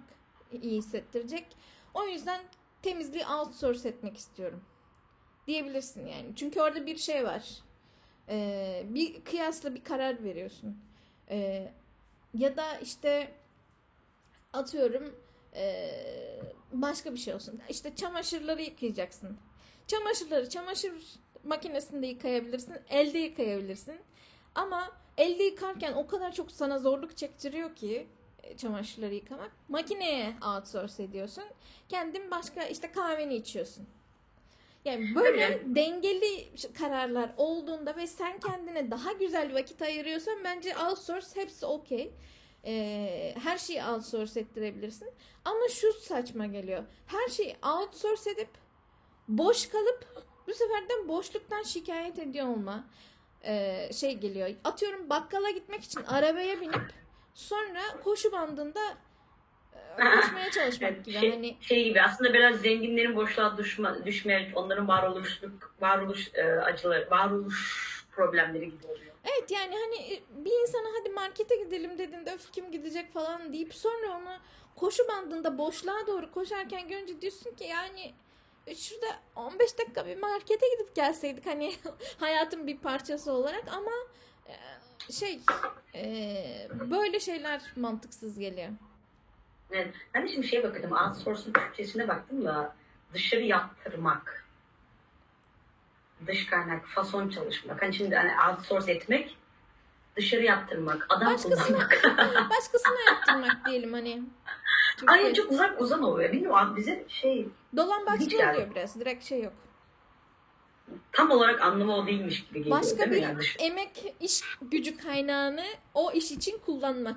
[0.63, 1.47] iyi hissettirecek.
[1.95, 2.41] O yüzden
[2.83, 4.65] temizliği outsource etmek istiyorum.
[5.47, 6.37] Diyebilirsin yani.
[6.37, 7.63] Çünkü orada bir şey var.
[8.29, 10.79] Ee, bir kıyasla bir karar veriyorsun.
[11.31, 11.73] Ee,
[12.35, 13.35] ya da işte
[14.53, 15.15] atıyorum
[15.55, 17.61] ee, başka bir şey olsun.
[17.69, 19.37] İşte çamaşırları yıkayacaksın.
[19.87, 20.93] Çamaşırları çamaşır
[21.45, 24.01] makinesinde yıkayabilirsin, elde yıkayabilirsin.
[24.55, 28.07] Ama elde yıkarken o kadar çok sana zorluk çektiriyor ki
[28.43, 29.51] e, çamaşırları yıkamak.
[29.69, 31.45] Makineye outsource ediyorsun.
[31.89, 33.87] Kendin başka işte kahveni içiyorsun.
[34.85, 36.49] Yani böyle dengeli
[36.79, 42.13] kararlar olduğunda ve sen kendine daha güzel vakit ayırıyorsan bence outsource hepsi okey.
[42.67, 45.09] Ee, her şeyi outsource ettirebilirsin.
[45.45, 46.83] Ama şu saçma geliyor.
[47.07, 48.49] Her şeyi outsource edip
[49.29, 50.07] boş kalıp
[50.47, 52.85] bu seferden boşluktan şikayet ediyor olma
[53.45, 54.49] ee, şey geliyor.
[54.65, 56.93] Atıyorum bakkala gitmek için arabaya binip
[57.35, 58.81] sonra koşu bandında
[59.99, 61.19] e, koşmaya çalışmak gibi.
[61.19, 67.11] şey, Hani şey gibi aslında biraz zenginlerin boşluğa düşme, düşme onların varoluşluk, varoluş e, acıları,
[67.11, 69.13] varoluş problemleri gibi oluyor.
[69.25, 73.75] Evet yani hani e, bir insana hadi markete gidelim dediğinde öf kim gidecek falan deyip
[73.75, 74.37] sonra onu
[74.77, 78.15] koşu bandında boşluğa doğru koşarken görünce diyorsun ki yani
[78.67, 81.75] e, şurada 15 dakika bir markete gidip gelseydik hani
[82.21, 83.93] hayatın bir parçası olarak ama
[84.49, 84.55] e,
[85.13, 85.41] şey
[86.91, 88.69] böyle şeyler mantıksız geliyor.
[89.71, 89.95] Evet.
[90.15, 90.93] Ben de şimdi şeye bakıyordum.
[90.93, 92.77] Outsource'un Türkçesine baktım da
[93.15, 94.46] dışarı yaptırmak.
[96.27, 97.83] Dış kaynak, fason çalışmak.
[97.83, 99.37] Hani şimdi hani outsource etmek,
[100.17, 101.91] dışarı yaptırmak, adam Başkasına kullanmak.
[102.51, 104.23] başkasına yaptırmak diyelim hani.
[104.97, 106.33] Türkiye- çok uzak uzan oluyor.
[106.33, 108.57] Bilmiyorum bize şey Dolan Hiç başka yani.
[108.57, 109.01] oluyor biraz.
[109.01, 109.53] Direkt şey yok.
[111.13, 112.81] tam olarak anlamı o değilmiş gibi geliyor.
[112.81, 113.17] Başka değil mi?
[113.17, 117.17] bir Yani emek iş gücü kaynağını o iş için kullanmak.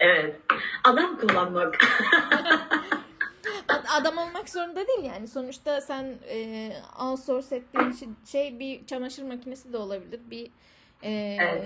[0.00, 0.40] Evet.
[0.84, 1.74] Adam kullanmak.
[3.68, 5.28] Ad- Adam olmak zorunda değil yani.
[5.28, 10.20] Sonuçta sen e, outsource ettiğin şey, bir çamaşır makinesi de olabilir.
[10.30, 10.50] Bir
[11.02, 11.64] e, Evet.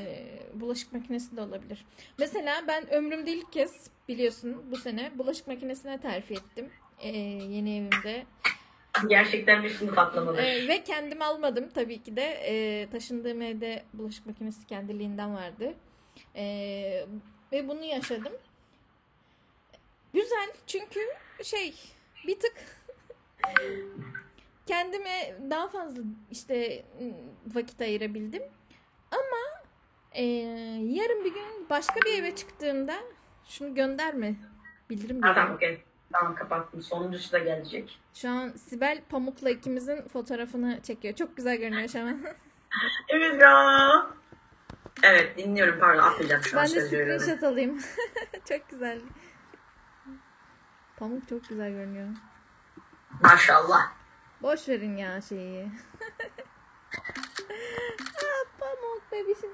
[0.55, 1.85] bulaşık makinesi de olabilir.
[2.19, 6.71] Mesela ben ömrümde ilk kez biliyorsun bu sene bulaşık makinesine terfi ettim.
[6.99, 8.27] E, yeni evimde.
[9.09, 10.38] Gerçekten bir sınıf atlamadır.
[10.43, 12.23] E, ve kendim almadım tabii ki de.
[12.25, 15.75] E, taşındığım evde bulaşık makinesi kendiliğinden vardı.
[16.37, 16.45] E,
[17.53, 18.33] ve bunu yaşadım.
[20.15, 21.01] Güzel çünkü
[21.44, 21.74] şey
[22.26, 22.55] bir tık
[24.66, 26.85] kendime daha fazla işte
[27.55, 28.42] vakit ayırabildim.
[29.11, 29.62] Ama
[30.12, 30.24] e,
[30.81, 32.94] yarın bir gün başka bir eve çıktığımda
[33.48, 34.35] şunu gönderme.
[34.90, 35.35] Bildirim geliyor.
[35.35, 35.83] tamam okey.
[36.12, 36.83] Tamam kapattım.
[36.83, 37.98] Sonuncusu da gelecek.
[38.14, 41.14] Şu an Sibel Pamuk'la ikimizin fotoğrafını çekiyor.
[41.14, 42.22] Çok güzel görünüyor şu an.
[43.09, 44.07] Evet ya.
[45.02, 47.20] Evet dinliyorum pardon atmayacağım şu an ben de veriyorum.
[47.20, 47.81] screenshot alayım.
[48.48, 48.98] çok güzel.
[51.03, 52.09] Pamuk çok güzel görünüyor.
[53.23, 53.93] Maşallah.
[54.43, 55.65] Boş verin ya şeyi.
[55.65, 55.69] Aa,
[58.59, 59.53] pamuk bebişim.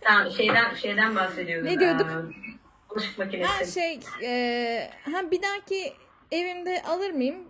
[0.00, 1.66] Tamam şeyden şeyden bahsediyordun.
[1.66, 2.06] Ne diyorduk?
[2.10, 3.72] Ee, bulaşık Ha makinesi.
[3.72, 5.92] şey, e, ha bir dahaki
[6.30, 7.48] evimde alır mıyım?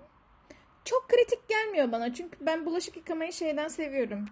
[0.85, 4.25] Çok kritik gelmiyor bana çünkü ben bulaşık yıkamayı şeyden seviyorum.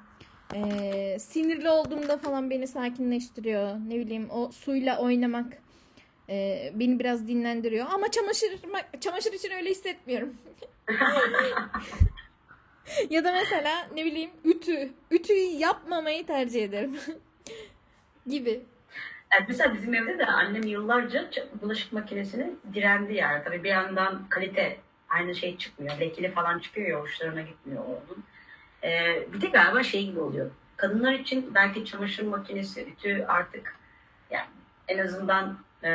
[0.55, 3.77] E, sinirli olduğumda falan beni sakinleştiriyor.
[3.89, 5.53] Ne bileyim o suyla oynamak
[6.31, 7.87] e, beni biraz dinlendiriyor.
[7.91, 8.51] Ama çamaşır
[9.01, 10.37] çamaşır için öyle hissetmiyorum.
[13.11, 14.91] ya da mesela ne bileyim ütü.
[15.11, 16.97] Ütüyü yapmamayı tercih ederim.
[18.27, 18.61] gibi.
[19.33, 21.29] Yani mesela bizim evde de annem yıllarca
[21.63, 23.45] bulaşık makinesine direndi yani.
[23.45, 26.01] Tabii bir yandan kalite aynı şey çıkmıyor.
[26.01, 28.25] Lekeli falan çıkıyor ya hoşlarına gitmiyor onun.
[28.85, 30.51] Ee, bir de galiba şey gibi oluyor.
[30.77, 33.77] Kadınlar için belki çamaşır makinesi, ütü artık
[34.31, 34.47] yani
[34.89, 35.91] en azından e,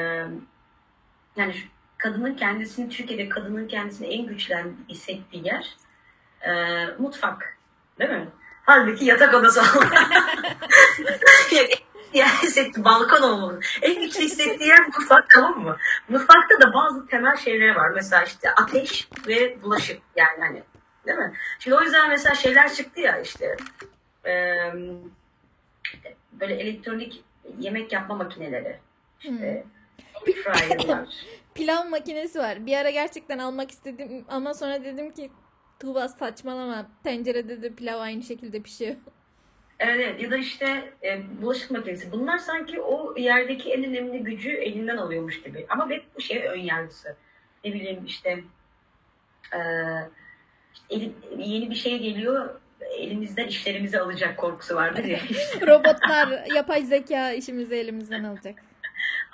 [1.36, 1.56] yani
[1.98, 5.76] kadının kendisini Türkiye'de kadının kendisini en güçlen hissettiği yer
[6.41, 7.58] e, mutfak.
[8.00, 8.28] Değil mi?
[8.65, 9.62] Halbuki yatak odası
[12.13, 13.60] yani hissetti balkon olmalı.
[13.82, 15.78] En güçlü hissettiği yer mutfak tamam mı?
[16.10, 17.89] Mutfakta da bazı temel şeyler var.
[17.89, 20.63] Mesela işte ateş ve bulaşık yani hani
[21.06, 21.34] değil mi?
[21.60, 23.58] Şimdi o yüzden mesela şeyler çıktı ya işte
[24.26, 24.74] eee,
[26.32, 27.24] böyle elektronik
[27.60, 28.80] yemek yapma makineleri.
[29.19, 29.65] İşte
[30.28, 31.10] air fryer'lar.
[31.56, 32.65] Pilav makinesi var.
[32.65, 35.32] Bir ara gerçekten almak istedim ama sonra dedim ki
[35.80, 36.88] Tuğba saçmalama.
[37.04, 38.95] Tencerede de pilav aynı şekilde pişiyor.
[39.80, 42.12] Evet, ya da işte e, bulaşık makinesi.
[42.12, 45.65] Bunlar sanki o yerdeki en önemli gücü elinden alıyormuş gibi.
[45.69, 47.15] Ama hep bu şey ön yargısı.
[47.65, 48.43] Ne bileyim işte,
[49.54, 49.60] e,
[50.89, 55.19] işte yeni bir şey geliyor elimizden işlerimizi alacak korkusu vardır ya.
[55.62, 58.56] Robotlar yapay zeka işimizi elimizden alacak.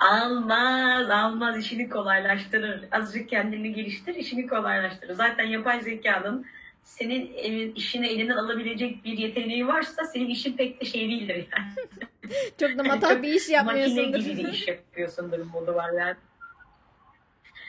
[0.01, 2.85] Almaz, almaz işini kolaylaştırır.
[2.91, 5.13] Azıcık kendini geliştir, işini kolaylaştırır.
[5.13, 6.45] Zaten yapay zekanın
[6.83, 11.71] senin elin, işini elinden alabilecek bir yeteneği varsa senin işin pek de şey değildir yani.
[12.59, 14.19] Çok da matah bir iş Makine yapmıyorsundur.
[14.19, 16.15] gibi bir iş yapıyorsundur modu var yani.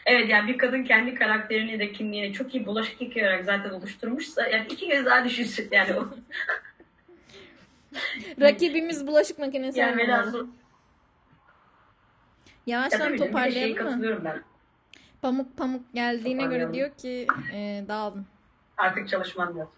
[0.07, 4.66] Evet yani bir kadın kendi karakterini de kimliğini çok iyi bulaşık yıkayarak zaten oluşturmuşsa yani
[4.71, 6.09] iki kez daha düşünsün yani o.
[8.40, 10.49] Rakibimiz bulaşık makinesi Yani velhasıl.
[12.66, 13.77] Ya Yavaştan şeye toparlayalım mı?
[13.90, 14.42] katılıyorum ben.
[15.22, 18.27] Pamuk pamuk geldiğine göre diyor ki e, dağılın.
[18.77, 19.68] Artık çalışman lazım.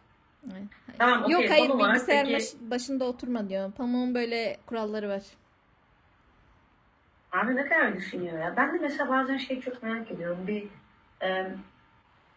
[0.54, 0.64] Ay, ay.
[0.98, 1.32] Tamam, okey.
[1.32, 3.72] Yok hayır Son bilgisayar peki- baş- başında oturma diyor.
[3.72, 5.22] Pamuğun böyle kuralları var.
[7.32, 8.54] Abi ne kadar düşünüyor ya.
[8.56, 10.38] Ben de mesela bazen şey çok merak ediyorum.
[10.46, 10.64] Bir
[11.22, 11.50] e,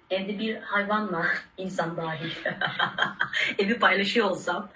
[0.09, 1.25] evde bir hayvanla
[1.57, 2.31] insan dahil
[3.59, 4.69] evi paylaşıyor olsam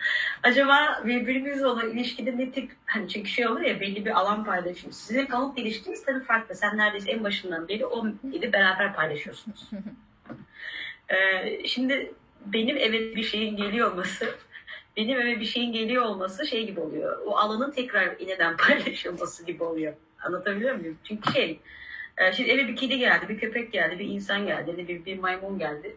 [0.44, 4.92] acaba birbirimizle olan ilişkide ne tip hani çünkü şey olur ya belli bir alan paylaşım.
[4.92, 6.56] Sizin pamuk ilişkiniz tabii farklı.
[6.56, 9.70] Sen neredeyse en başından beri o evi beraber paylaşıyorsunuz.
[11.10, 12.14] Ee, şimdi
[12.46, 14.36] benim eve bir şeyin geliyor olması
[14.98, 17.18] benim eve bir şeyin geliyor olması şey gibi oluyor.
[17.26, 19.94] O alanın tekrar yeniden paylaşılması gibi oluyor.
[20.24, 20.98] Anlatabiliyor muyum?
[21.04, 21.60] Çünkü şey
[22.36, 25.96] şimdi eve bir kedi geldi, bir köpek geldi, bir insan geldi, bir, bir, maymun geldi.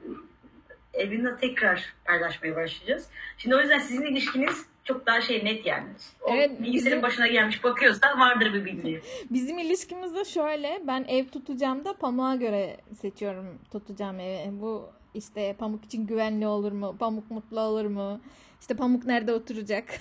[0.94, 3.08] Evini tekrar paylaşmaya başlayacağız.
[3.38, 5.86] Şimdi o yüzden sizin ilişkiniz çok daha şey net yani.
[6.22, 9.00] O Evet, bilgisayarın bizim- başına gelmiş bakıyorsa vardır bir bildiği.
[9.30, 10.82] Bizim ilişkimiz de şöyle.
[10.86, 14.60] Ben ev tutacağım da pamuğa göre seçiyorum tutacağım evi.
[14.60, 16.96] Bu işte pamuk için güvenli olur mu?
[16.98, 18.20] Pamuk mutlu olur mu?
[18.60, 19.84] İşte pamuk nerede oturacak?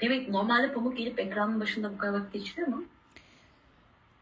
[0.00, 2.84] Demek normalde pamuk gelip ekranın başında bu kadar vakit geçiriyor mu?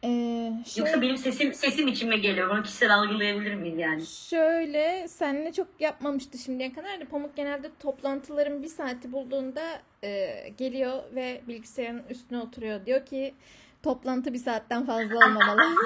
[0.05, 2.51] Ee, şey- Yoksa benim sesim sesim içime geliyor.
[2.51, 4.07] Bunu kişisel algılayabilir miyim yani?
[4.07, 9.63] Şöyle seninle çok yapmamıştı şimdiye kadar da Pamuk genelde toplantıların bir saati bulduğunda
[10.05, 10.29] e,
[10.59, 12.87] geliyor ve bilgisayarın üstüne oturuyor.
[12.87, 13.35] Diyor ki
[13.83, 15.61] toplantı bir saatten fazla olmamalı.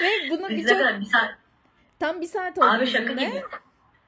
[0.00, 1.30] ve bunu Biz ne birçok kadar bir saat.
[1.98, 3.42] tam bir saat oldu Abi şaka gibi.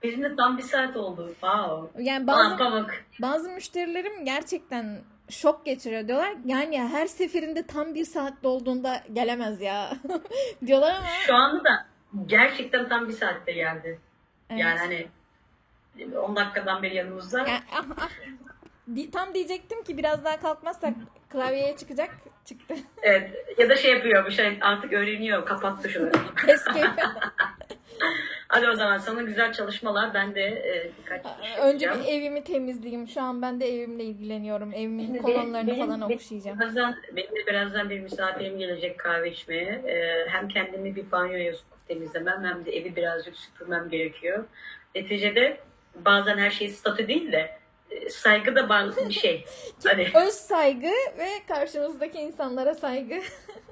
[0.03, 1.29] Bizim de tam bir saat oldu.
[1.31, 2.03] Wow.
[2.03, 2.57] Yani Bazı...
[2.57, 2.91] pamuk.
[3.23, 4.99] bazı müşterilerim gerçekten
[5.31, 6.35] şok geçiriyor diyorlar.
[6.45, 9.91] Yani her seferinde tam bir saatte olduğunda gelemez ya
[10.67, 11.87] diyorlar ama Şu anda da
[12.27, 14.01] gerçekten tam bir saatte geldi.
[14.51, 14.61] evet.
[14.61, 15.07] Yani hani
[16.17, 17.39] 10 dakikadan beri yanımızda.
[17.39, 18.11] Yani, ah, ah.
[19.13, 20.95] Tam diyecektim ki biraz daha kalkmazsak
[21.29, 22.11] klavyeye çıkacak.
[22.45, 22.75] Çıktı.
[23.03, 23.31] Evet.
[23.59, 24.27] Ya da şey yapıyor.
[24.27, 25.47] Bir şey artık öğreniyor.
[25.47, 26.11] Kapattı şunu.
[26.49, 27.03] Escape.
[28.57, 30.15] Hadi o zaman sana güzel çalışmalar.
[30.15, 33.09] Ben de e, birkaç şey Önce bir evimi temizleyeyim.
[33.09, 34.73] Şu an ben de evimle ilgileniyorum.
[34.73, 36.61] Evimin Şimdi kolonlarını benim- falan benim- okşayacağım.
[36.61, 39.83] Birazdan, benim de birazdan bir misafirim gelecek kahve içmeye.
[39.87, 44.45] Ee, hem kendimi bir banyoya sokup temizlemem hem de evi birazcık süpürmem gerekiyor.
[44.95, 45.61] Neticede
[45.95, 47.59] bazen her şey statü değil de
[47.91, 49.45] e, saygı da bazı bir şey.
[49.85, 53.15] hani, Öz saygı ve karşımızdaki insanlara saygı.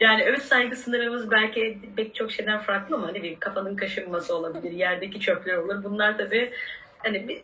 [0.00, 4.72] yani öz saygı sınırımız belki pek çok şeyden farklı ama hani bir kafanın kaşınması olabilir,
[4.72, 5.84] yerdeki çöpler olur.
[5.84, 6.52] Bunlar tabii
[6.98, 7.42] hani bir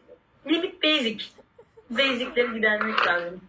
[0.52, 1.24] limit basic.
[1.90, 3.40] Basic'leri gidermek lazım.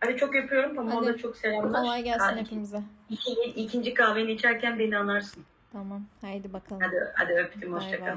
[0.00, 0.34] Hadi çok.
[0.76, 1.06] Pamuğa Hadi.
[1.06, 1.80] da çok selamlar.
[1.82, 2.80] Kolay gelsin Ha, hepimize.
[3.10, 5.44] İki, ikinci kahveni içerken beni anarsın.
[5.72, 6.02] Tamam.
[6.20, 6.82] Haydi bakalım.
[6.82, 7.72] Hadi, hadi öptüm.
[7.72, 8.06] Bay Hoşça kal.
[8.06, 8.14] bay.